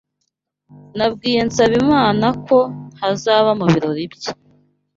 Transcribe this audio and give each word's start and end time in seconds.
Nabwiye 0.97 1.39
Nsabimana 1.47 2.27
ko 2.45 2.57
ntazaba 2.95 3.51
mu 3.59 3.65
birori 3.73 4.05
bye. 4.13 4.31